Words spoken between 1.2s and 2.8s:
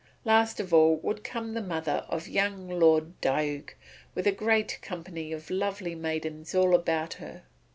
come the mother of young